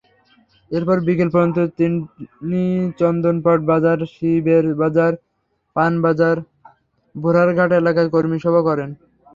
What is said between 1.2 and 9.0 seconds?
পর্যন্ত তিনি চন্দনপাট বাজার, শিবেরবাজার, পানবাজার, ভুরারঘাট এলাকায় কর্মিসভা করেন।